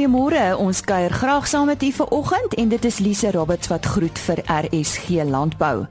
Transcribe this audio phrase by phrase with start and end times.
[0.00, 0.56] Goeiemôre.
[0.56, 4.38] Ons kuier graag saam met u vanoggend en dit is Lise Roberts wat groet vir
[4.48, 5.84] RSG Landbou.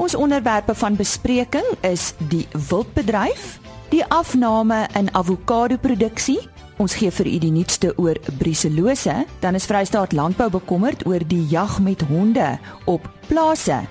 [0.00, 3.58] Ons onderwerpe van bespreking is die wildbedryf,
[3.92, 6.38] die afname in avokado produksie.
[6.80, 11.44] Ons gee vir u die nuutste oor briselose, dan is Vrystaat Landbou bekommerd oor die
[11.50, 12.56] jag met honde
[12.86, 13.82] op plase.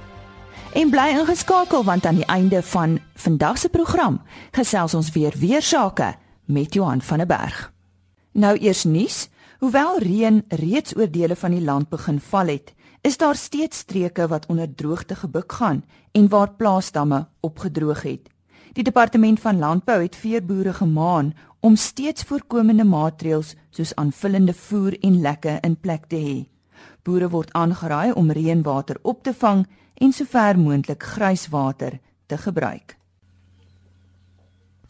[0.73, 4.18] En bly ingeskakel want aan die einde van vandag se program
[4.57, 7.74] gesels ons weer weer sake met Johan van der Berg.
[8.36, 13.18] Nou eers nuus, hoewel reën reeds oor dele van die land begin val het, is
[13.18, 18.29] daar steeds streke wat onder droogte gebuk gaan en waar plaasdamme opgedroog het.
[18.73, 25.21] Die departement van landbou het veeboere gemaan om steeds voorkomende maatreëls soos aanvullende voer en
[25.21, 26.37] lekke in plek te hê.
[27.03, 32.97] Boere word aangeraai om reënwater op te vang en sover moontlik grijswater te gebruik.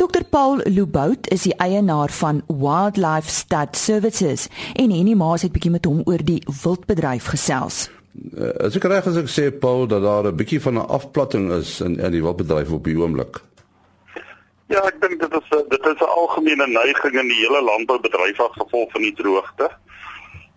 [0.06, 5.72] Dr Paul Lubout is die eienaar van Wildlife Stud Services en Henny Maas het bietjie
[5.74, 7.88] met hom oor die wildbedryf gesels.
[8.62, 11.82] As ek reg as ek sê Paul dat daar 'n bietjie van 'n afplatting is
[11.82, 13.42] in in die wildbedryf op die oomblik.
[14.68, 18.62] Ja, ek dink dit is dit is 'n algemene neiging in die hele landboubedryf as
[18.62, 19.72] gevolg van die droogte.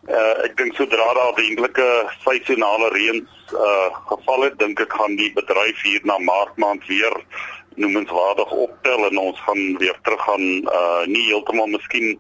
[0.08, 1.88] Uh ek dink sodra daar dienlike
[2.24, 7.16] seisonale reëns uh geval het, dink ek gaan die bedryf hier na Maart maand weer
[7.78, 10.46] noemenswaardig optel en ons gaan weer terug gaan
[10.78, 12.18] uh nie heeltemal miskien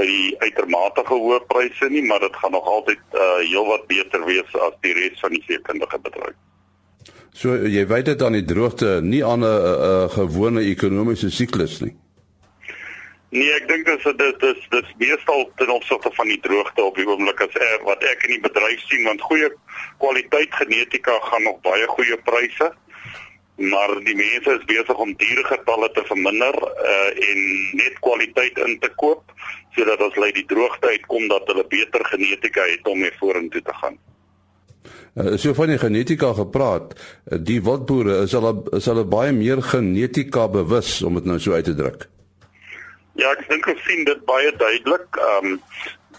[0.00, 4.54] by die uitermate hoë pryse nie, maar dit gaan nog altyd uh heelwat beter wees
[4.68, 6.38] as die res van die veekundige bedryf.
[7.32, 11.80] So jy weet dit aan die droogte nie aan 'n uh, uh, gewone ekonomiese siklus
[11.80, 11.94] nie.
[13.30, 16.96] Nee, ek dink is dit is dit is meestal ten opsigte van die droogte op
[16.98, 19.50] die oomblik as er, wat ek in die bedryf sien want goeie
[20.02, 22.72] kwaliteit genetika gaan nog baie goeie pryse
[23.60, 27.40] maar die mense is besig om dieregetalle te verminder uh, en
[27.76, 29.34] net kwaliteit in te koop
[29.76, 33.74] sodat as hulle die droogte uitkom dat hulle beter genetika het om mee vorentoe te
[33.82, 33.98] gaan.
[35.14, 39.60] Uh, so van die genetika gepraat, uh, die wildboere is hulle is hulle baie meer
[39.62, 42.08] genetika bewus om dit nou so uit te druk.
[43.20, 45.62] Ja, ek dink ons sien dit baie duidelik ehm um,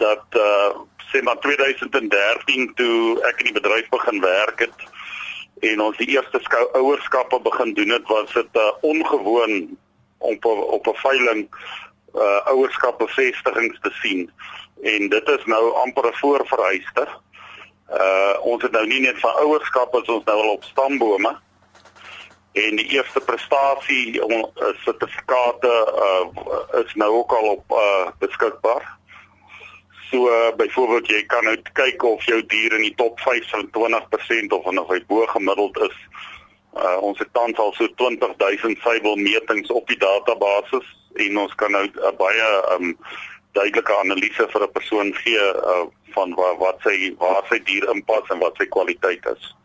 [0.02, 0.72] dat uh,
[1.12, 4.86] sê maar 2013 toe ek in die bedryf begin werk het
[5.60, 6.42] en ons die eerste
[6.74, 9.78] ouerskappe begin doen het was dit uh, ongewoon
[10.18, 11.50] om op, op 'n veiling
[12.16, 14.32] uh ouerskappe vestigings te sien
[14.82, 17.08] en dit is nou amper 'n voorvereiste.
[17.90, 21.40] Uh ons het nou nie net van ouerskappe as ons nou al op stambome
[22.52, 25.74] en die eerste prestasie on, uh, sertifikate
[26.08, 28.98] uh is nou ook al op uh beskikbaar.
[30.12, 34.66] So uh, byvoorbeeld jy kan nou kyk of jou dier in die top 25% of
[34.68, 35.98] of hy bo gemiddeld is.
[36.76, 40.82] Uh, ons het tans al so 20000 seibelmetings op die database
[41.16, 42.92] en ons kan nou 'n uh, baie um,
[43.56, 48.28] duidelike analise vir 'n persoon gee uh, van waar wat sy waar sy dier inpas
[48.30, 49.56] en wat sy kwaliteit is.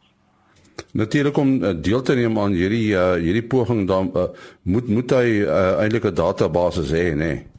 [0.93, 4.31] Natuurlik om deel te neem aan hierdie uh, hierdie poging dan uh,
[4.63, 7.15] moet moet hy uh, eintlik 'n database hê, nê?
[7.15, 7.56] Nee?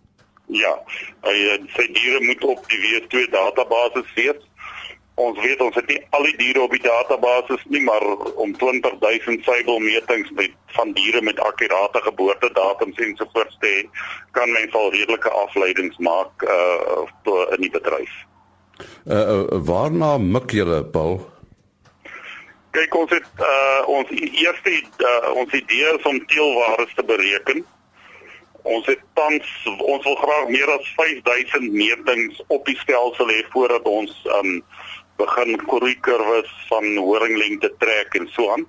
[0.48, 0.74] Ja,
[1.28, 4.46] hy eh, sy diere moet op die W2 database wees.
[5.18, 8.04] Ons weet ons het nie al die diere op die database nie, maar
[8.38, 13.82] om 20000 seibelmetings met van diere met akkurate geboortedatums en so voort te hê,
[14.38, 17.08] kan mens al redelike afleidings maak uh
[17.56, 18.14] in die bedryf.
[19.10, 21.18] Uh, uh waarna mik julle, Paul?
[22.78, 27.66] Kyk, ons het uh ons eerste uh, ons idee is om teelwaardes te bereken
[28.76, 33.88] ons het tans ons wil graag meer as 5000 metings op die stelsel hê voordat
[33.90, 34.64] ons um
[35.18, 38.66] begin korriekurwes van horinglengte trek en so aan.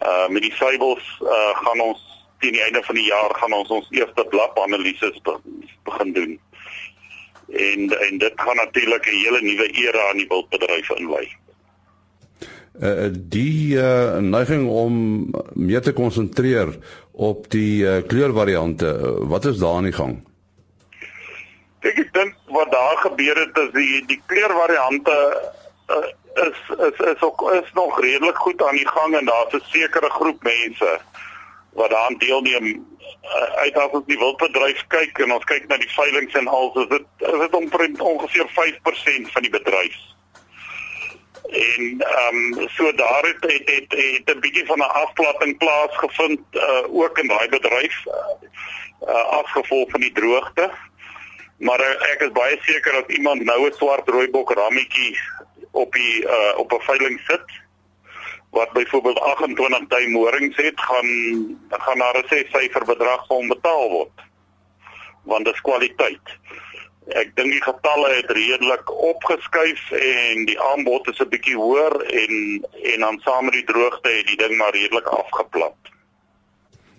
[0.00, 2.06] Uh met die seibels uh gaan ons
[2.40, 5.20] teen die einde van die jaar gaan ons ons eerste blap analises
[5.88, 6.38] begin doen.
[7.50, 11.26] En en dit gaan natuurlik 'n hele nuwe era in die wildbedryf inlei.
[12.80, 14.94] Uh die uh neiging om
[15.52, 16.76] meer te konsentreer
[17.20, 18.90] op die uh, kleurvariante.
[19.28, 20.14] Wat is daar aan die gang?
[21.80, 25.16] Ek dink wat daar gebeur het is die die kleurvariante
[25.92, 26.08] uh,
[26.46, 26.58] is
[26.88, 30.42] is is ook is nog redelik goed aan die gang en daar's 'n sekere groep
[30.42, 31.00] mense
[31.72, 35.92] wat daaraan deelneem uh, uit as ons die wildbedryf kyk en ons kyk na die
[35.96, 39.96] veilinge en al is dit is dit omtrent ongeveer 5% van die bedryf
[41.50, 46.40] en ehm um, so daar het het het, het 'n bietjie van 'n afplatting plaasgevind
[46.52, 48.14] uh, ook in daai bedryf uh,
[49.08, 50.70] uh, afgevolg van die droogte.
[51.58, 55.18] Maar uh, ek is baie seker dat iemand nou 'n swart rooibok rammetjie
[55.70, 57.44] op die uh, op 'n veiling sit
[58.50, 61.08] wat byvoorbeeld 28 duim horings het, gaan
[61.68, 64.16] gaan daar 'n 6 syfer bedrag vir hom betaal word.
[65.22, 66.26] Want dit is kwaliteit.
[67.18, 72.34] Ek dink die getalle het redelik opgeskuif en die aanbod is 'n bietjie hoër en
[72.92, 75.76] en dan saam met die droogte het die ding maar redelik afgeplat.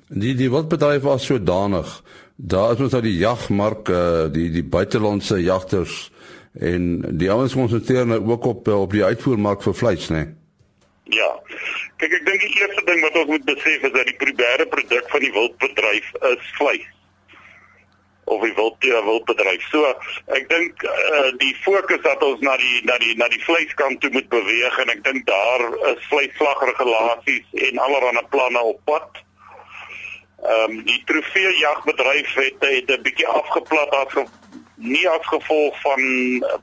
[0.08, 2.04] Die die wildbedryf was sodanig.
[2.36, 6.12] Daar is ons nou die jagmark, uh, die die buitelandse jagters
[6.60, 10.16] en die ouens konsentreer nou ook op op die uitvoermark vir vleis, né?
[10.16, 10.36] Nee?
[11.04, 11.40] Ja.
[11.98, 15.10] Kyk, ek dink die eerste ding wat ons moet besef is dat die primêre produk
[15.10, 16.88] van die wildbedryf is vleis
[18.26, 19.64] of die wild die wildbedryf.
[19.72, 19.88] So
[20.38, 24.12] ek dink uh, die fokus dat ons na die na die na die vleiskant toe
[24.14, 29.24] moet beweeg en ek dink daar is vleisvlagregulasies en allerlei planne op pad.
[30.42, 34.16] Ehm um, die trofeejagbedryf het het 'n bietjie afgeplat as
[34.82, 36.02] nie as gevolg van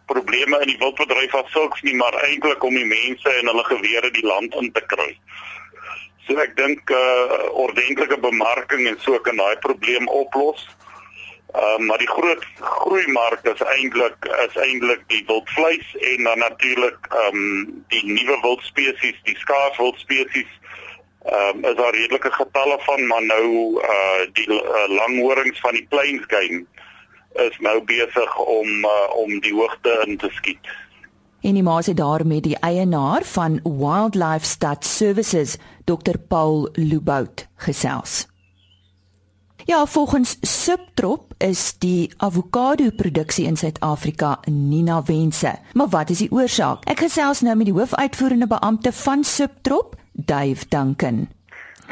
[0.07, 4.11] probleme in die wildbedryf as sulks nie, maar eintlik om die mense en hulle gewere
[4.11, 5.13] die land in te kry.
[6.27, 10.67] So ek dink 'n uh, ordentlike bemarking en so kan daai probleem oplos.
[11.53, 17.07] Ehm uh, maar die groot groeimark is eintlik is eintlik die wildvleis en dan natuurlik
[17.09, 20.51] ehm um, die nuwe wildspesies, die skaars wildspesies.
[21.25, 25.87] Ehm um, is daar redelike getalle van maar nou uh die uh, langhorings van die
[25.89, 26.67] plains game
[27.33, 30.69] is nou besig om uh, om die hoogte in te skiet.
[31.41, 37.49] En die maas het daar met die eienaar van Wildlife Stud Services, Dr Paul Lubout
[37.57, 38.28] gesels.
[39.69, 45.51] Ja, volgens Subtrop is die avokado produksie in Suid-Afrika nie na wense.
[45.73, 46.87] Maar wat is die oorsaak?
[46.89, 51.29] Ek gesels nou met die hoofuitvoerende beampte van Subtrop, Dave Duncan.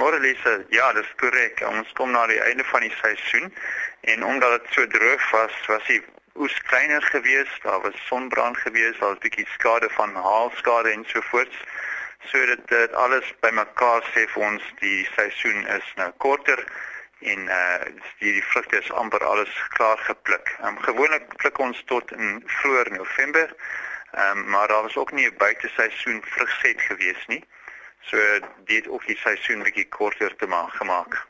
[0.01, 1.61] Morelise, ja, dis korrek.
[1.69, 3.53] Ons kom na die einde van die seisoen
[4.15, 6.01] en omdat dit so droog was, was die
[6.41, 7.61] oes kleiner geweest.
[7.69, 11.53] Daar was sonbrand geweest, daar was 'n bietjie skade van haalskade en so voort.
[12.33, 16.65] So dit dit alles bymekaar sê vir ons die seisoen is nou korter
[17.21, 17.85] en uh
[18.19, 20.57] die, die vrugte is amper alles klaar gepluk.
[20.61, 23.55] Ehm um, gewoonlik pluk ons tot in vroeër November.
[24.13, 27.45] Ehm um, maar daar was ook nie 'n buiteseisoen vrugset gewees nie.
[28.01, 28.17] So
[28.65, 31.27] dit het ook die seisoen bietjie korter te maak gemaak.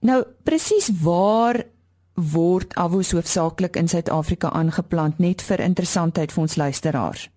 [0.00, 1.62] Nou presies waar
[2.14, 7.28] word avos hoofsaaklik in Suid-Afrika aangeplant net vir interessantheid vir ons luisteraars.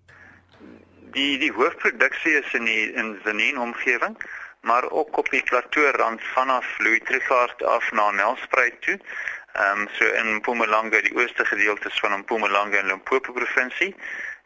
[1.12, 4.16] Die die hoofproduksie is in die in Zanin omgewing
[4.62, 8.98] maar ook op die plateau rand vanaf Louis-Trichardt af na Nelspruit toe.
[9.52, 13.94] Ehm um, so in Mpumalanga, die ooste gedeeltes van Mpumalanga en Limpopo provinsie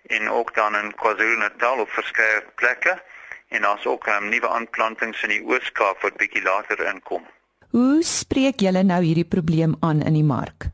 [0.06, 3.02] en ook dan in KwaZulu-Natal op verskeie plekke
[3.48, 7.26] en daar's ook um, nuwe aanplantings in die Oos-Kaap wat bietjie later inkom.
[7.70, 10.70] Hoe spreek julle nou hierdie probleem aan in die mark?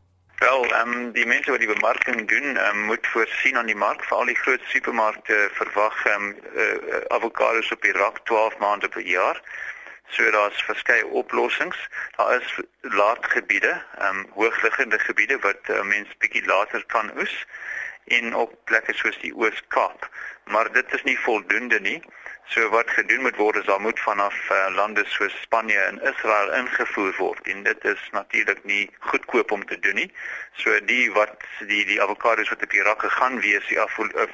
[0.53, 4.03] Wel, ehm um, die mense wat die bemarking doen, um, moet voorsien aan die mark
[4.05, 6.35] vir al die groot supermarkte verwag ehm um,
[6.65, 9.41] uh, avokados op die rak 12 maande per jaar.
[10.17, 11.79] So daar's verskeie oplossings.
[12.17, 17.47] Daar is laatgebiede, ehm um, hoogliggende gebiede wat uh, mense bietjie later kan oes
[18.05, 20.09] en op plekke soos die Oos-Kaap.
[20.45, 22.03] Maar dit is nie voldoende nie.
[22.45, 26.53] So wat gedoen moet word is daar moet vanaf uh, lande soos Spanje en Israel
[26.53, 30.11] ingevoer word en dit is natuurlik nie goedkoop om te doen nie.
[30.53, 34.29] So die wat die die avokados wat op Irak gaan wees die afvoer, uh,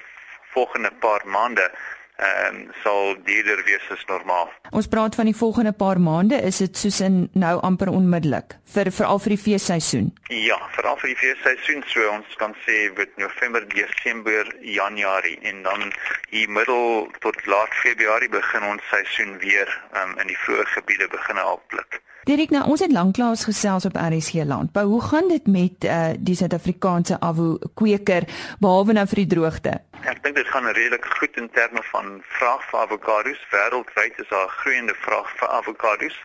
[0.56, 1.70] volgende paar maande
[2.18, 4.48] ehm um, sal duurder wees as normaal.
[4.70, 8.90] Ons praat van die volgende paar maande, is dit soos in nou amper onmiddellik vir
[8.96, 10.08] veral vir die feesseisoen.
[10.34, 15.86] Ja, veral vir die feesseisoen, so ons kan sê met November, Desember, Januarie en dan
[16.34, 21.10] hier middel tot laat Februarie begin ons seisoen weer ehm um, in die vroeë gebiede
[21.14, 22.02] begin afblik.
[22.28, 24.84] Dirk, nou ons het lanklaas gesels op RSG Landbou.
[24.90, 28.26] Hoe gaan dit met uh, die Suid-Afrikaanse avo kweker
[28.60, 29.72] behalwe nou vir die droogte?
[30.06, 33.38] Ek dink dit gaan redelik goed in terme van vraag vir avokados.
[33.50, 36.24] Wêreldwyd is daar groeiende vraag vir avokados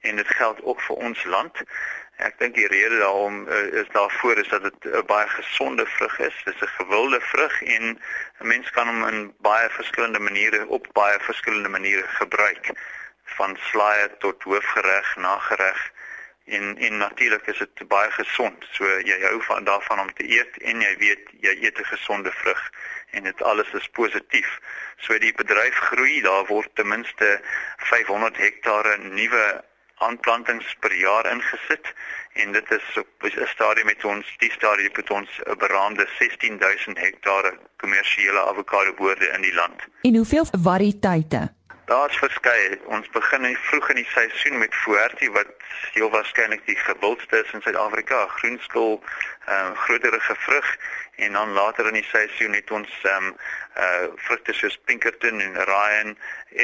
[0.00, 1.60] en dit geld ook vir ons land.
[2.16, 6.18] Ek dink die rede daarom uh, is daarvoor is dat dit 'n baie gesonde vrug
[6.18, 6.42] is.
[6.44, 7.84] Dit is 'n gewilde vrug en
[8.40, 12.70] 'n mens kan hom in baie verskillende maniere op baie verskillende maniere gebruik
[13.24, 15.90] van slaaië tot hoofgereg, nagereg
[16.56, 18.64] en en natuurlik is dit baie gesond.
[18.76, 22.32] So jy hou van daarvan om te eet en jy weet jy eet 'n gesonde
[22.42, 22.62] vrug
[23.10, 24.58] en dit alles is positief.
[24.96, 27.40] So die bedryf groei, daar word ten minste
[27.76, 29.64] 500 hektare nuwe
[30.02, 31.92] aanplantings per jaar ingesit
[32.32, 36.98] en dit is op 'n stadium met ons die stadium met ons 'n beraamde 16000
[36.98, 39.78] hektare kommersiële avokado boorde in die land.
[40.02, 41.54] En hoeveel variëteite
[41.92, 42.78] Daar's verskeie.
[42.84, 45.48] Ons begin in vroeg in die seisoen met Fuerte wat
[45.92, 48.92] heel waarskynlik die gewildste is in Suid-Afrika, groenskil,
[49.44, 50.68] ehm um, groterige vrug
[51.24, 53.34] en dan later in die seisoen het ons ehm um,
[53.84, 56.14] uh vrugte soos Pinkerton en Ryan,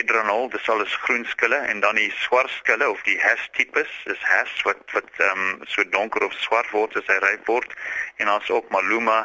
[0.00, 4.80] Edronol, dis alles groenskille en dan die swartskille of die Hass tipes, dis Hass wat
[4.96, 7.76] wat ehm um, so donker of swart word as hy ryp word
[8.16, 9.18] en ons ook Maluma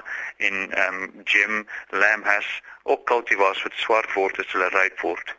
[0.50, 1.64] en ehm um, Jim
[2.04, 5.36] Lamb Hass ook kultivars wat swart word as hulle ryp word.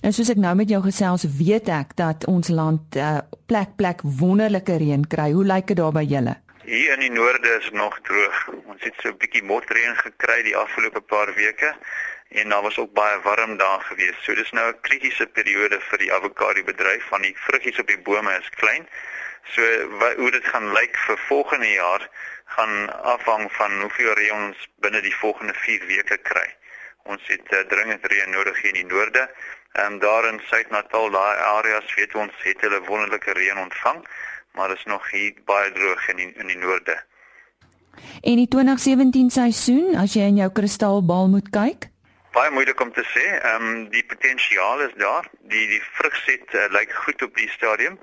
[0.00, 4.00] En soos ek nou met jou gesels, weet ek dat ons land uh, plek plek
[4.02, 5.32] wonderlike reën kry.
[5.32, 6.36] Hoe lyk dit daar by julle?
[6.68, 8.38] Hier in die noorde is nog droog.
[8.68, 11.74] Ons het so 'n bietjie motreën gekry die afgelope paar weke
[12.28, 14.16] en daar was ook baie warm dae gewees.
[14.22, 17.98] So dis nou 'n kritiese periode vir die avokado bedryf van die vruggies op die
[17.98, 18.86] bome is klein.
[19.54, 19.62] So
[19.98, 22.08] wat, hoe dit gaan lyk vir volgende jaar
[22.44, 26.48] gaan afhang van hoeveel reën ons binne die volgende 4 weke kry.
[27.02, 29.28] Ons het uh, dringend reën nodig hier in die noorde.
[29.72, 34.06] Ehm um, daar in Suid-Natal, daai areas weet ons het hulle wonderlike reën ontvang,
[34.52, 36.96] maar is nog hier baie droog in die, in die noorde.
[38.22, 41.88] En die 2017 seisoen, as jy in jou kristalbal moet kyk?
[42.32, 43.24] Baie moeilik om te sê.
[43.38, 45.28] Ehm um, die potensiaal is daar.
[45.52, 47.98] Die die vrugset uh, lyk goed op die stadium,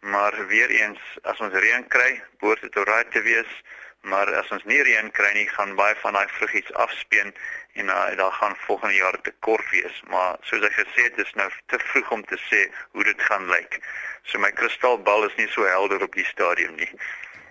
[0.00, 3.60] maar weer eens as ons reën kry, behoort dit oral te wees
[4.02, 7.32] maar as ons nie reën kry nie, gaan baie van daai vruggies afspeen
[7.80, 10.02] en uh, daar gaan volgende jaar tekort wees.
[10.10, 13.48] Maar soos ek gesê het, dis nou te vroeg om te sê hoe dit gaan
[13.52, 13.80] lyk.
[14.22, 16.90] So my kristalbal is nie so helder op die stadium nie.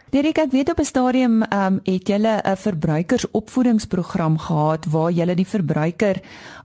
[0.09, 5.35] Derek, ek weet op 'n stadium ehm um, het julle 'n verbruikersopvoedingsprogram gehad waar julle
[5.35, 6.17] die verbruiker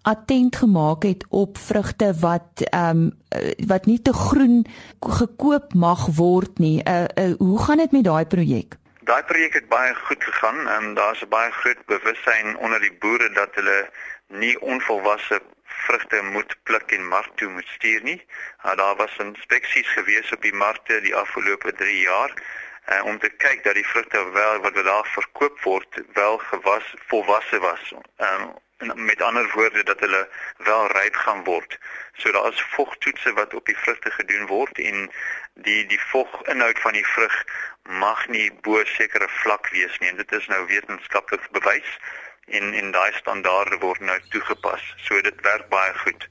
[0.02, 3.12] attent gemaak het op vrugte wat ehm um,
[3.66, 4.66] wat nie te groen
[5.00, 6.80] gekoop mag word nie.
[6.88, 8.76] Uh, uh, hoe gaan dit met daai projek?
[9.04, 13.30] Daai projek het baie goed gegaan en daar's 'n baie groot bewussyn onder die boere
[13.30, 13.90] dat hulle
[14.28, 18.26] nie onvolwasse vrugte moet pluk en mark toe moet stuur nie.
[18.64, 22.32] Uh, daar was inspeksies gewees op die markte die afgelope 3 jaar
[22.92, 27.58] uh, om te kyk dat die vrugte wel wat daar verkoop word wel gewas volwasse
[27.58, 27.92] was.
[28.16, 28.52] Um,
[28.94, 31.78] met ander woorde dat hulle wel ryp gaan word.
[32.16, 35.10] So daar is vogtoetse wat op die vrugte gedoen word en
[35.54, 37.44] die die voginhoud van die vrug
[37.82, 40.08] mag nie bo sekere vlak wees nie.
[40.08, 41.98] En dit is nou wetenskaplik bewys
[42.46, 44.94] en en daai standaarde word nou toegepas.
[44.96, 46.28] So dit werk baie goed.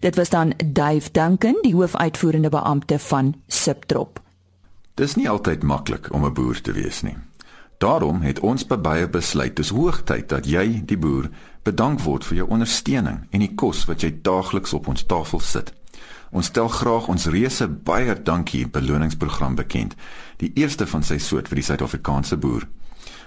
[0.00, 4.20] Dit was dan Dave Duncan, die hoofuitvoerende beampte van Subtrop.
[4.94, 7.16] Dis nie altyd maklik om 'n boer te wees nie.
[7.78, 11.30] Daarom het ons baie besluit dis hoogtyd dat jy, die boer,
[11.62, 15.72] bedank word vir jou ondersteuning en die kos wat jy daagliks op ons tafel sit.
[16.30, 19.94] Ons stel graag ons reuse baie dankie beloningsprogram bekend,
[20.38, 22.66] die eerste van sy soort vir die Suid-Afrikaanse boer.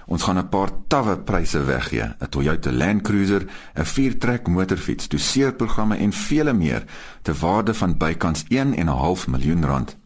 [0.08, 5.96] Ons gaan 'n paar tawwe pryse weggee, 'n Toyota Land Cruiser, 'n viertrek motorfiets, doseerprogramme
[5.96, 6.84] en vele meer
[7.22, 9.97] te waarde van bykans 1 en 'n half miljoen rand.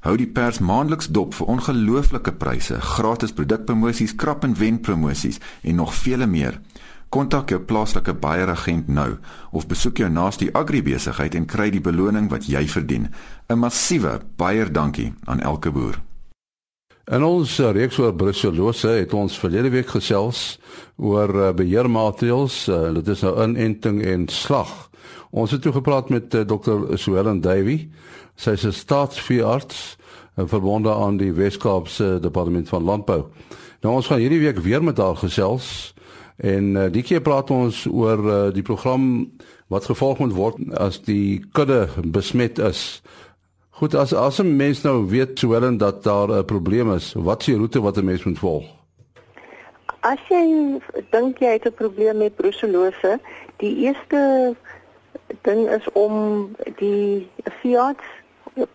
[0.00, 5.76] Hou die pers maandeliks dop vir ongelooflike pryse, gratis produkpromosies, krap en wen promosies en
[5.76, 6.56] nog vele meer.
[7.12, 9.18] Kontak jou plaaslike baieragent nou
[9.52, 13.10] of besoek jou naaste agribesigheid en kry die beloning wat jy verdien.
[13.50, 16.00] 'n Massiewe baie dankie aan elke boer.
[17.10, 20.58] In ons eh, reeks oor brucellose het ons verlede week gesels
[20.96, 24.89] oor eh, beheermaatreëls, uh, dit is nou inenting en slag.
[25.30, 26.96] Ons het toe gepraat met uh, Dr.
[26.96, 27.90] Suelen Davey.
[28.34, 29.96] Sy is 'n staatsveearts
[30.36, 33.24] uh, verbonde aan die Wes-Kaapse Departement van Landbou.
[33.80, 35.94] Nou ons gaan hierdie week weer met haar gesels
[36.40, 39.28] En uh, die keer praat ons oor uh, die program
[39.72, 43.02] wat gevolg moet word as die kudde besmet is.
[43.80, 47.46] Goed, as as 'n mens nou weet swellen dat daar 'n probleem is, wat is
[47.46, 48.64] die roete wat 'n mens moet volg?
[50.00, 53.20] As jy dink jy het 'n probleem met brucellose,
[53.56, 54.56] die eerste
[55.42, 57.28] ding is om die
[57.60, 58.04] fiats,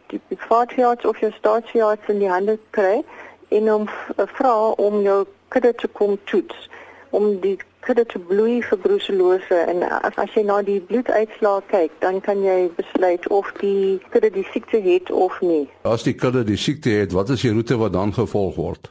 [0.08, 3.04] die fiats of jou staatsfiats in die hande kry
[3.50, 6.70] en om vra om jou kudde te kom toets
[7.16, 11.94] om die kudde te bloei vir brucellose en as, as jy na die bloeduitslae kyk,
[12.04, 15.64] dan kan jy besluit of die kudde die siekte het of nie.
[15.88, 18.90] As die kudde die siekte het, wat is die roete wat dan gevolg word?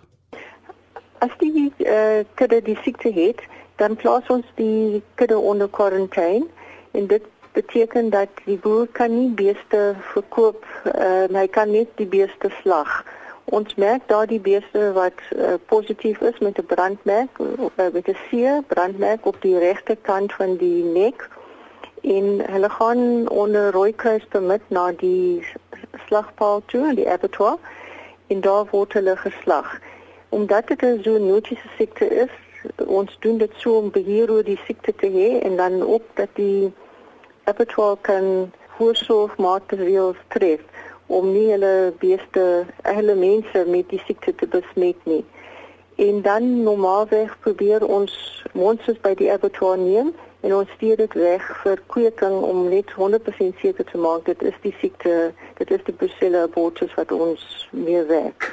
[1.24, 3.42] As die uh, kudde die siekte het,
[3.82, 6.46] dan plaas ons die kudde onder kwarantyne
[6.94, 12.08] en dit beteken dat die boer kan nie beeste verkoop, uh, hy kan net die
[12.10, 13.04] beeste slag.
[13.44, 18.62] Ons merk daardie beeste wat uh, positief is met 'n brandmerk uh, met 'n seer
[18.66, 21.28] brandmerk op die regterkant van die nek
[22.02, 25.46] en hulle gaan onder rooi kruis permit na die
[26.06, 27.58] slagpaal toe, die abattoir
[28.26, 29.78] en daar word hulle geslag.
[30.28, 32.32] Omdat dit 'n zoonotiese siekte is,
[32.86, 36.28] ons doen dit so om beheer oor die siekte te hê en dan ook dat
[36.34, 36.72] die
[37.44, 40.60] abattoir kan voorsorgmaatreëls tref
[41.06, 45.24] om nie hulle beeste, hulle mense met die siekte te besmet nie.
[46.00, 48.14] En dan normaalweg probeer ons
[48.52, 53.60] monsters by die abattoir neem en ons stuur dit weg vir kweking om net 100%
[53.62, 58.06] seker te maak dit is die siekte, dit is die Brucella abortus wat ons meer
[58.10, 58.52] werk.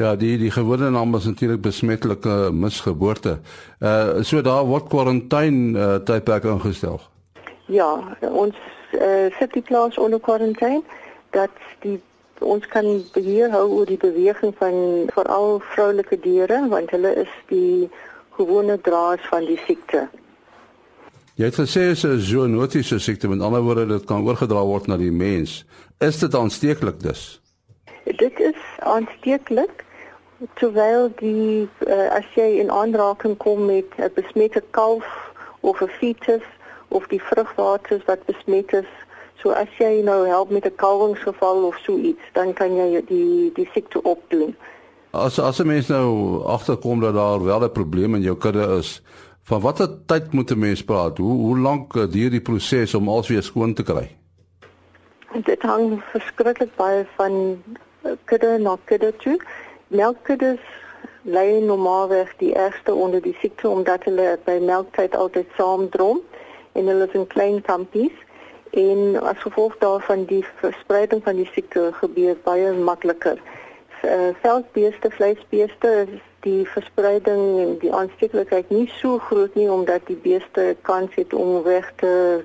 [0.00, 3.38] Ja, die die gewone naam is natuurlik besmettelike misgeboorte.
[3.80, 7.00] Uh so daar word kwarantyne uh, tydperk ingestel.
[7.66, 8.56] Ja, ons
[8.92, 10.82] uh, sit die plaas onder kwarantyne
[11.30, 11.50] dat
[11.80, 12.00] die
[12.42, 14.74] ons kan beheer hou oor die beweging van
[15.14, 17.88] veral vroulike diere want hulle is die
[18.36, 20.08] gewone draers van die siekte.
[21.38, 24.86] Jy het gesê dit is 'n zoonotiese siekte, met ander woorde dit kan oorgedra word
[24.86, 25.64] na die mens.
[25.98, 27.40] Is dit aansteeklik dus?
[28.04, 29.84] Dit is aansteeklik
[30.54, 35.06] terwyl die uh, as jy in aanraking kom met 'n besmette kalf
[35.60, 36.42] of 'n fetus
[36.92, 38.90] of die vrugwaters wat besmet is
[39.42, 43.50] So as jy nou help met 'n kalwingsgeval of so iets, dan kan jy die
[43.54, 44.54] die siekte opdoen.
[45.10, 49.02] As as 'n mens nou agterkom dat daar wel 'n probleem in jou kudde is,
[49.42, 51.18] van watter tyd moet 'n mens praat?
[51.18, 54.16] Hoe hoe lank eh, duur die proses om alles weer skoon te kry?
[55.44, 57.62] Dit hang verskriklik baie van
[58.02, 59.40] eh, kudde na kudde toe.
[59.86, 60.60] Melkkuddes
[61.22, 66.20] lê normaalweg die eerste onder die siekte omdat hulle by melktyd altyd saamdrom
[66.72, 68.14] en hulle is in klein kampies
[68.70, 73.40] en as gevolg daarvan die verspreiding van die siekte gebeur baie makliker.
[74.02, 80.18] Uh, veldbeeste, vleisbeeste is die verspreiding en die aansteeklikheid nie so groot nie omdat die
[80.24, 82.42] beeste kans het om weg te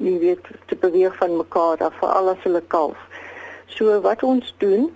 [0.00, 2.98] nie weet te beweeg van mekaar af vir alles hulle kalf.
[3.66, 4.88] So wat ons doen,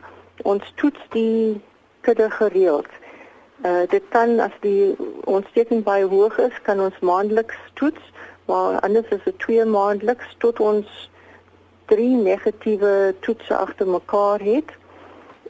[0.42, 1.61] ons toets die
[2.00, 2.88] kudde gereeld.
[3.62, 8.12] Uh, dit kan as die ontsteking baie hoog is, kan ons maandeliks toets
[8.44, 11.11] maar anders is dit twee maandeliks tot ons
[11.84, 14.73] drie negatiewe toetse agter mekaar het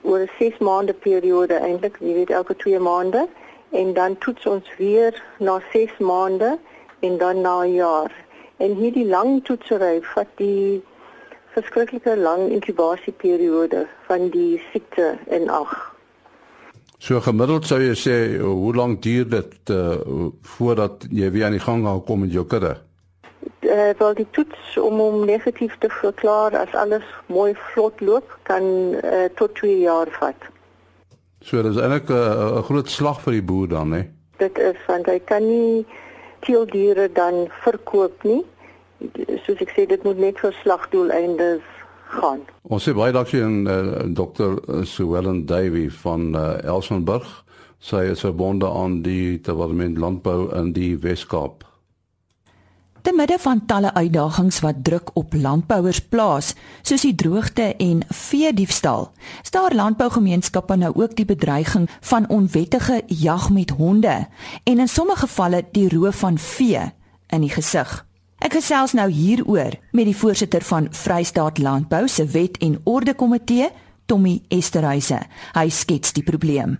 [0.02, 3.28] oor 'n 6 maande periode eintlik, jy weet elke 2 maande
[3.70, 6.58] en dan toets ons weer na 6 maande
[7.00, 8.12] en dan na 'n jaar.
[8.56, 10.82] En hierdie lang toetsery vat die
[11.46, 15.93] verskriklike lang inkubasieperiode van die siekte in ag.
[17.04, 19.98] So gemiddeld sou jy sê hoe lank duur dit uh,
[20.56, 22.78] voordat jy weer aan die gang kom met jou kudde?
[23.60, 28.64] Uh, wel die toets om om negatief te verklaar as alles mooi vlot loop kan
[29.02, 30.48] uh, tot 2 jaar vat.
[31.44, 34.02] So dis eintlik 'n uh, groot slag vir die boer dan, hè?
[34.40, 35.84] Dit is want hy kan nie
[36.40, 38.40] teeldiere dan verkoop nie.
[39.44, 41.73] Soos ek sê dit moet net vir slagdoeleindes
[42.20, 42.44] gaan.
[42.62, 44.58] Ons sê baie dankie aan uh, Dr.
[44.88, 47.44] Suellen Davey van uh, Elsenburg.
[47.84, 51.66] Sy is verbonde aan die Departement Landbou in die Wes-Kaap.
[53.04, 59.10] Te midde van talle uitdagings wat druk op landbouers plaas, soos die droogte en veediefstal,
[59.44, 64.16] staar landbougemeenskappe nou ook die bedreiging van onwettige jag met honde
[64.64, 66.88] en in sommige gevalle die roof van vee
[67.28, 67.92] in die gesig.
[68.44, 73.70] Ek gesels nou hieroor met die voorsitter van Vrystaat Landbou se Wet en Orde Komitee,
[74.04, 75.16] Tommy Esterhuise.
[75.56, 76.74] Hy skets die probleem.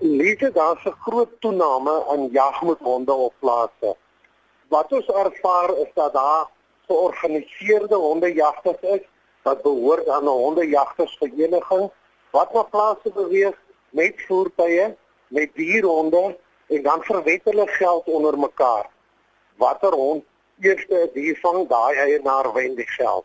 [0.00, 3.96] Lise, daar's 'n groot toename aan jag met honde op plase.
[4.68, 6.48] Wat ons ervaar is dat daar
[6.86, 9.04] georganiseerde hondejagters is
[9.42, 11.90] wat behoort aan 'n hondejagtersvereniging
[12.30, 13.56] wat na plase beweeg
[13.90, 14.96] met voertuie,
[15.28, 18.86] met dierhonde en dan verwet hulle geld onder mekaar.
[19.56, 20.24] Watter hond
[20.62, 23.24] eerste die vang daai eienaar wen die geld.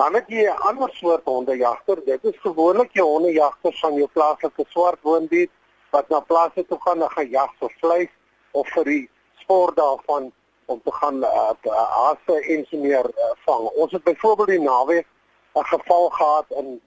[0.00, 2.04] Dan het jy 'n ander soort hondejagter.
[2.04, 5.50] Dit is gewoonlik jou hondejagters van jou plaaslike swart woonbuurt
[5.90, 8.12] wat na plase toe gaan en gaan jag vir vleis
[8.50, 9.10] of vir die
[9.42, 10.32] sport daarvan
[10.66, 13.68] om te gaan uh, haase en so meer uh, vang.
[13.74, 15.06] Ons het byvoorbeeld die naweek
[15.54, 16.80] 'n geval gehad in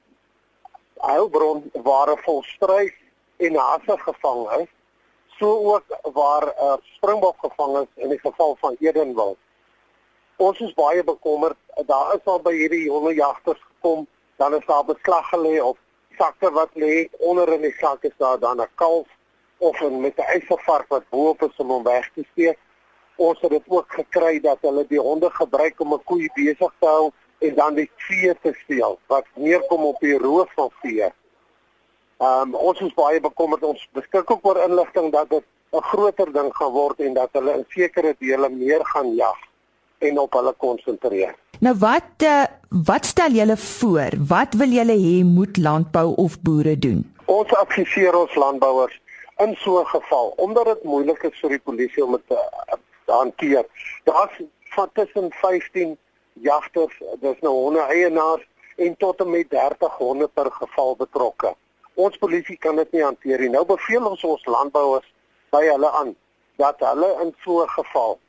[1.02, 2.93] Heilbron waar 'n volstruis
[3.38, 4.69] en haase gevang is.
[5.39, 9.38] So ook waar 'n uh, springbok gevang is in die geval van Edenwald
[10.43, 11.58] ons is baie bekommerd.
[11.88, 14.06] Daar is al by hierdie jonge jagters gekom,
[14.41, 15.77] dan is daar beslag gelê op
[16.17, 19.08] sakke wat lê onder in die sak is daar dan 'n kalf
[19.58, 22.58] of 'n met 'n eiselvark wat bo-op is om hom weg te steek.
[23.15, 26.88] Ons het dit ook gekry dat hulle die honde gebruik om 'n koei besig te
[26.88, 31.12] hou en dan die vee te steel wat neerkom op die roof van vee.
[32.17, 33.63] Ehm um, ons is baie bekommerd.
[33.63, 37.53] Ons beskik ook oor inligting dat dit 'n groter ding gaan word en dat hulle
[37.53, 39.53] in sekere dele meer gaan jag
[40.10, 41.36] en op hulle konsentreer.
[41.63, 42.44] Nou wat uh,
[42.88, 44.18] wat stel julle voor?
[44.28, 47.04] Wat wil julle hê moet landbou of boere doen?
[47.26, 49.00] Ons adviseer ons landbouers
[49.46, 52.39] in so 'n geval omdat dit moeilik is vir die polisie om dit te,
[53.06, 53.66] te hanteer.
[54.04, 54.42] Daar's
[54.76, 55.98] van tussen 15
[56.34, 61.56] jagters, dis nou honde eienaars en tot en met 30 honde per geval betrokke.
[61.94, 63.50] Ons polisie kan dit nie hanteer nie.
[63.50, 65.13] Nou beveel ons ons landbouers
[65.50, 66.16] by hulle aan
[66.58, 68.20] dat hulle in so 'n geval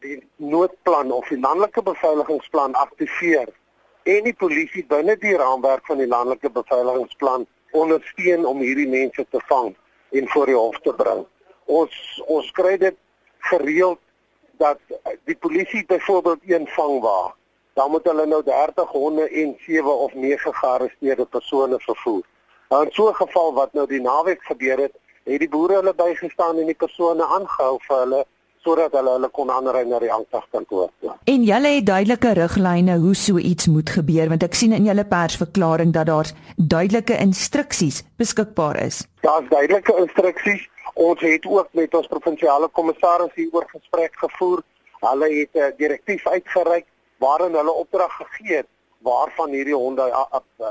[0.00, 3.48] die noodplan of die landelike beveiligingsplan aktiveer
[4.02, 9.40] en die polisie binne die raamwerk van die landelike beveiligingsplan ondersteun om hierdie mense te
[9.48, 9.74] vang
[10.10, 11.26] en voor die hof te bring.
[11.64, 12.96] Ons ons kry dit
[13.50, 14.00] gereeld
[14.62, 14.80] dat
[15.28, 17.36] die polisie byvoorbeeld een vang waar
[17.78, 22.24] dan moet hulle nou 30 honde en 7 of 9 gearresteerde persone vervoer.
[22.68, 25.94] Nou in so 'n geval wat nou die naweek gebeur het, het die boere hulle
[25.94, 28.26] bygestaan en die persone aangehou vir hulle
[28.64, 30.88] sodat hulle hulle kon aanry na die aanklagkantoor.
[31.06, 31.16] Ja.
[31.32, 35.04] En julle het duidelike riglyne hoe so iets moet gebeur want ek sien in julle
[35.04, 39.04] persverklaring dat daar duidelike instruksies beskikbaar is.
[39.26, 40.68] Daar's duidelike instruksies.
[40.94, 44.62] Ons het ook met ons provinsiale kommissaris hieroor gesprek gevoer.
[45.00, 46.86] Hulle het 'n direktief uitgereik
[47.18, 48.68] waarin hulle opdrag gegee het
[49.02, 50.26] waarvan hierdie honde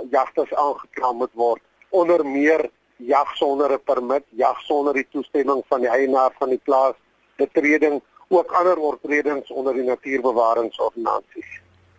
[0.10, 5.80] jagters aangekla moet word onder meer jag sonder 'n permit, jag sonder die toestemming van
[5.80, 6.96] die eienaar van die plaas,
[7.40, 11.50] betreding ook ander oortredings onder die natuurbewaringsordonnansies.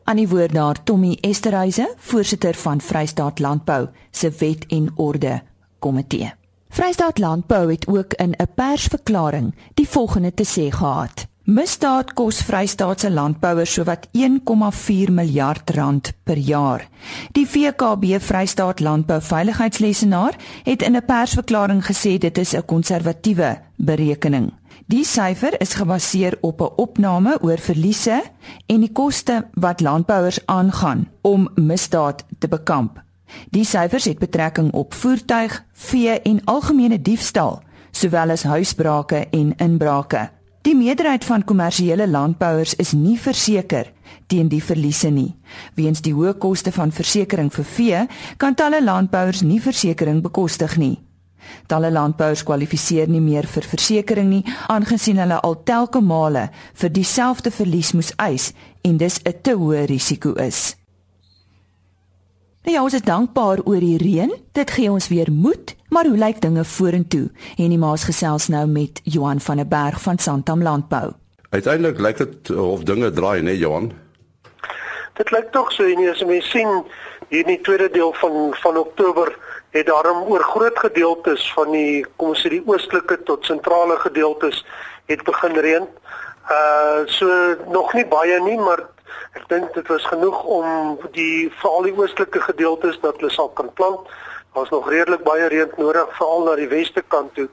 [0.05, 5.41] Aan die woord daar Tommy Esterhuise, voorsitter van Vrystaat Landbou se Wet en Orde
[5.79, 6.33] Komitee.
[6.69, 13.09] Vrystaat Landbou het ook in 'n persverklaring die volgende te sê gehad: Misdaad kos Vrystaatse
[13.11, 16.85] landbouers sowat 1,4 miljard rand per jaar.
[17.33, 24.60] Die VKB Vrystaat Landbou Veiligheidslesenaar het in 'n persverklaring gesê dit is 'n konservatiewe berekening.
[24.91, 28.23] Die syfer is gebaseer op 'n opname oor verliese
[28.67, 33.03] en die koste wat landbouers aangaan om misdaad te bekamp.
[33.51, 40.31] Die syfers het betrekking op voertuig, vee en algemene diefstal, sowel as huisbrake en inbrake.
[40.63, 43.93] Die meerderheid van kommersiële landbouers is nie verseker
[44.27, 45.37] teen die verliese nie.
[45.75, 51.10] Weens die hoë koste van versekerings vir vee, kan talle landbouers nie versekerings bekostig nie.
[51.67, 57.51] Talle landbouers kwalifiseer nie meer vir versekerings nie, aangesien hulle al telke male vir dieselfde
[57.51, 58.53] verlies moes eis
[58.85, 60.77] en dis 'n te hoë risiko is.
[62.65, 64.33] Nou ja, ons is dankbaar oor die reën.
[64.53, 67.31] Dit gee ons weer moed, maar hoe lyk dinge vorentoe?
[67.57, 71.13] En die maas gesels nou met Johan van der Berg van Santam Landbou.
[71.51, 73.93] Uiteindelik lyk dit of dinge draai, né, Johan?
[75.17, 76.69] Dit lyk tog so en as mens sien
[77.29, 79.33] hier in die tweede deel van van Oktober
[79.71, 84.65] het daarom oor groot gedeeltes van die kom ons sê die oostelike tot sentrale gedeeltes
[85.07, 85.87] het begin reën.
[86.51, 87.29] Uh so
[87.71, 88.89] nog nie baie nie, maar
[89.39, 93.71] Ek dink dit was genoeg om die veral die oostelike gedeeltes dat hulle sal kan
[93.79, 94.09] plant.
[94.55, 97.47] Daar's nog redelik baie reën nodig veral na die weste kant toe.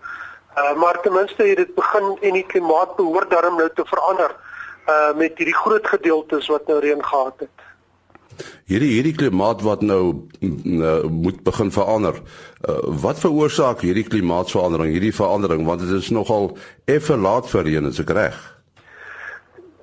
[0.58, 4.34] Uh maar ten minste het dit begin en die klimaat behoort darm nou te verander
[4.89, 7.57] uh met hierdie groot gedeeltes wat nou reën gehad het.
[8.67, 12.21] Hierdie hierdie klimaat wat nou uh, moet begin verander.
[12.62, 17.89] Uh, wat veroorsaak hierdie klimaatsverandering, hierdie verandering want dit is nogal effe laat vir reën,
[17.89, 18.58] is ek reg?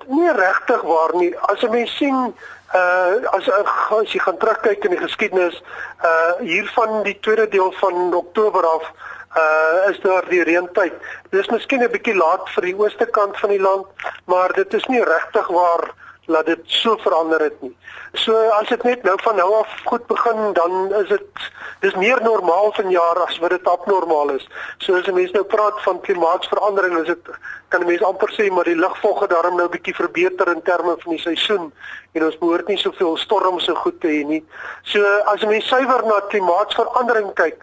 [0.07, 1.33] nie regtig waar nie.
[1.39, 2.33] As 'n mens sien
[2.75, 3.49] uh as
[3.89, 5.61] as jy gaan terugkyk in die geskiedenis
[6.03, 8.91] uh hier van die tweede deel van Oktober af
[9.37, 10.93] uh is daar die reentyd.
[11.29, 13.85] Dis miskien 'n bietjie laat vir die ooste kant van die land,
[14.25, 15.93] maar dit is nie regtig waar
[16.25, 17.73] laat dit so verander het nie.
[18.13, 21.49] So as dit net nou van nou af goed begin, dan is dit
[21.81, 24.47] dis meer normaal vanjaar as wat dit abnormaal is.
[24.77, 27.29] So as mense nou praat van klimaatsverandering, is dit
[27.73, 31.15] kan mense amper sê maar die lugvog het daarom nou bietjie verbeter in terme van
[31.15, 31.71] die seisoen
[32.15, 34.43] en ons behoort nie soveel storms so goed te hê nie.
[34.83, 37.61] So as mense suiwer na klimaatsverandering kyk,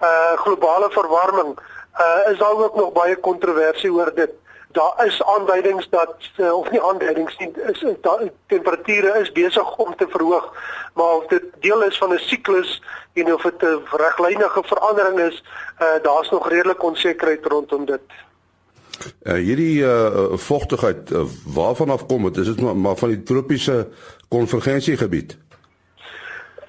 [0.00, 1.58] uh globale verwarming,
[2.00, 4.32] uh is daar ook nog baie kontroversie oor dit
[4.72, 9.96] daar is aanduidings dat uh, of nie aanduidings nie is daar temperature is besig om
[9.96, 10.52] te verhoog
[10.94, 15.44] maar of dit deel is van 'n siklus en of dit 'n reglynige verandering is
[15.80, 18.00] uh, daar's nog redelik onsekerheid rondom dit.
[19.22, 23.22] Uh, hierdie uh, vogtigheid uh, waarvan af kom dit is dit maar, maar van die
[23.22, 23.88] tropiese
[24.28, 25.38] konvergensiegebied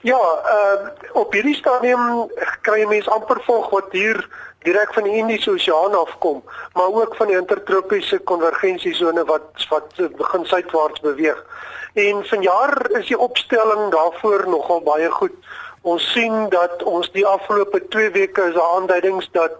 [0.01, 2.29] Ja, uh, op hierdie stadium
[2.65, 4.17] kry mense amper vog wat hier
[4.63, 6.43] direk van die Indiese Oseaan afkom,
[6.73, 11.45] maar ook van die intertropiese konvergensiesone wat wat begin suidwaarts beweeg.
[11.93, 15.33] En vanjaar is die opstelling daarvoor nogal baie goed.
[15.81, 19.55] Ons sien dat ons die afgelope 2 weke is aanduidings dat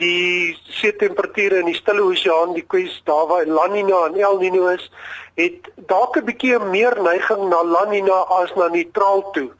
[0.00, 4.40] die see temperature in die Stille Oseaan, die kwes daar waar La Nina en El
[4.40, 4.88] Niño is,
[5.36, 9.50] het dalk 'n bietjie meer neiging na La Nina as na neutraal toe.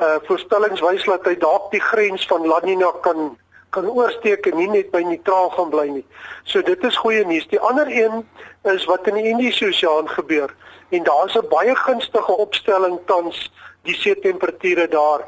[0.00, 3.38] Uh voorspellings wys dat hy dalk die grens van La Nina kan
[3.74, 6.04] kan oorsteek en nie net by neutraal gaan bly nie.
[6.44, 7.48] So dit is goeie nuus.
[7.50, 8.22] Die ander een
[8.74, 10.54] is wat in die Indiese Oseaan gebeur
[10.94, 13.50] en daar's 'n baie gunstige opstelling tans
[13.82, 15.26] die see temperature daar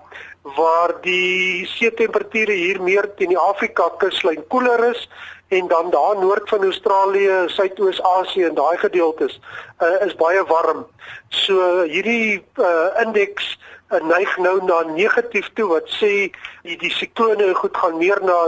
[0.56, 5.08] waar die see temperature hier meer teen die Afrika kuslyn koeler is
[5.48, 9.40] en dan daar noord van Australië, Suidoos-Asië en daai gedeeltes
[9.78, 10.86] uh, is baie warm.
[11.28, 16.30] So hierdie uh, indeks neig nou na negatief toe wat sê
[16.62, 18.38] die, die siklone goed gaan meer na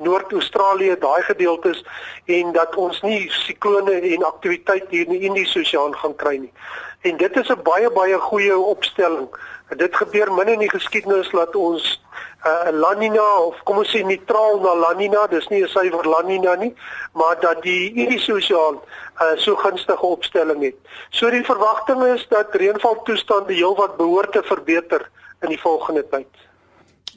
[0.00, 1.84] Noord-Australië, daai gedeeltes
[2.24, 6.52] en dat ons nie siklone en aktiwiteit hier in die Indiese Oseaan gaan kry nie.
[7.00, 9.28] En dit is 'n baie baie goeie opstelling.
[9.76, 12.00] Dit gebeur min in die geskiedenis dat ons
[12.44, 15.68] 'n uh, La Nina of kom ons sê neutraal na La Nina, dis nie 'n
[15.68, 16.74] suiwer La Nina nie,
[17.12, 18.78] maar dat die Indiese Oseaan
[19.20, 20.74] uh, so gunstige opstelling het.
[21.10, 26.32] So die verwagting is dat reënvaltoestande heelwat behoort te verbeter in die volgende tyd.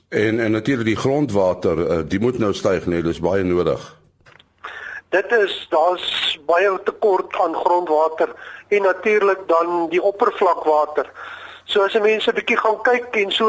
[0.10, 4.01] En en natuurlik die grondwater, uh, die moet nou styg, nee, dis baie nodig.
[5.12, 8.30] Dit is daar's baie tekort aan grondwater
[8.68, 11.12] en natuurlik dan die oppervlakwater.
[11.66, 13.48] So as mense 'n bietjie gaan kyk en so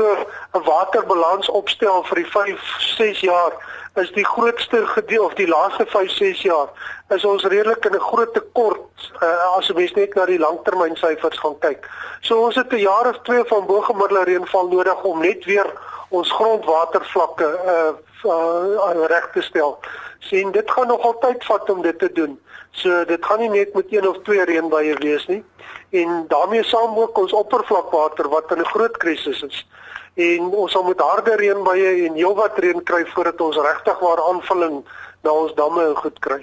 [0.54, 3.52] 'n waterbalans opstel vir die 5, 6 jaar,
[3.94, 6.68] is die grootste gedeel of die laaste 5, 6 jaar
[7.08, 11.58] is ons redelik in 'n groot tekort uh, as jy net na die langtermynsyfers gaan
[11.58, 11.88] kyk.
[12.20, 15.68] So ons het 'n jaar of 2 van bo-gemiddelde reënval nodig om net weer
[16.08, 17.92] ons grondwatervlakke uh,
[18.24, 19.78] uh reg te stel.
[20.18, 22.40] Sien, dit gaan nog altyd vat om dit te doen.
[22.70, 25.44] So dit gaan nie net met een of twee reënbuie wees nie
[25.92, 29.66] en daarmee saam ook ons oppervlakwater wat in 'n groot krisis is.
[30.14, 34.82] En ons sal met harde reënbuie en heelwat reën kry voordat ons regtig waar aanvulling
[35.22, 36.40] na ons damme goed kry.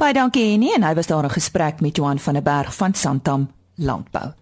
[0.00, 2.94] Baie dankie Henny en hy was daar 'n gesprek met Johan van der Berg van
[2.94, 4.32] Santam Landbou.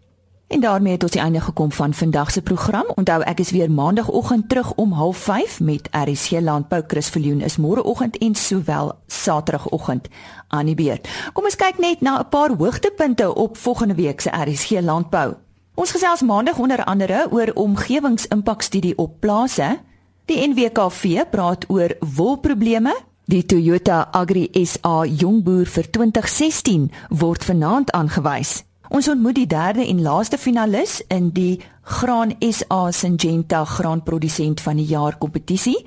[0.51, 2.85] En daarmee het ons die einde gekom van vandag se program.
[2.95, 6.83] Onthou ek is weer maandagooggend terug om 05:30 met RC Landbou.
[6.87, 10.09] Chris Viljoen is môreoggend en sowel saterdagoggend
[10.49, 11.09] aan die beurt.
[11.33, 15.35] Kom ons kyk net na 'n paar hoogtepunte op volgende week se RC Landbou.
[15.75, 19.79] Ons gesels maandag onder andere oor omgewingsimpakstudie op plase.
[20.25, 22.95] Die NWKV praat oor wolprobleme.
[23.31, 28.65] Die Toyota Agri SA Jongboer vir 2016 word vanaand aangewys.
[28.91, 34.89] Ons ontmoet die derde en laaste finalis in die Graan SA Syngenta graanprodusent van die
[34.91, 35.79] jaar kompetisie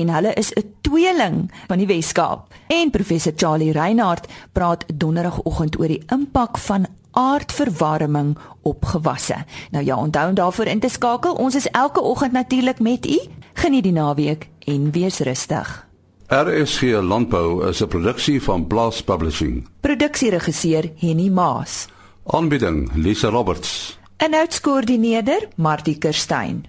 [0.00, 2.54] en hulle is 'n tweeling van die Weskaap.
[2.66, 9.44] En professor Charlie Reinhardt praat donderdagoggend oor die impak van aardverwarming op gewasse.
[9.70, 11.34] Nou ja, onthou om daarvoor in te skakel.
[11.34, 13.18] Ons is elke oggend natuurlik met u.
[13.52, 15.86] Geniet die naweek en wees rustig.
[16.26, 19.68] RSG Landbou is 'n produksie van Blast Publishing.
[19.80, 21.86] Produksieregisseur Henny Maas.
[22.26, 23.98] Aanbieding Lisa Roberts.
[24.16, 26.64] En uitskoördineerder Martie Kerstyn.